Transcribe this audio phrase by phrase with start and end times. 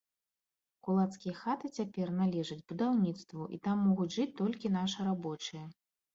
[0.85, 5.63] Кулацкія хаты цяпер належаць будаўніцтву, і там могуць жыць толькі нашы рабочыя.